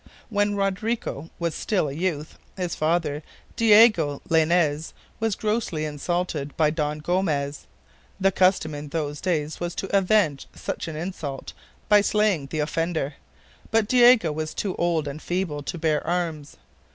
[0.31, 3.21] When Rodrigo was still a youth, his father,
[3.55, 7.67] Diego Laynez, was grossly insulted by Don Gomez.
[8.19, 11.53] The custom in those days was to avenge such an insult
[11.87, 13.13] by slaying the offender;
[13.69, 16.57] but Diego was too old and feeble to bear arms.